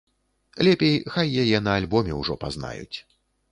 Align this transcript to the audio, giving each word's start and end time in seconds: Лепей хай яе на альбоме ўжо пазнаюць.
Лепей 0.67 0.95
хай 1.17 1.27
яе 1.43 1.61
на 1.67 1.71
альбоме 1.81 2.19
ўжо 2.23 2.41
пазнаюць. 2.47 2.97